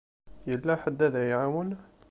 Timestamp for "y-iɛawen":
1.21-1.69